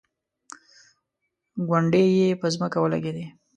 ګونډې 1.67 2.03
یې 2.17 2.29
په 2.39 2.47
ځمکه 2.53 2.77
ولګېدې. 2.81 3.25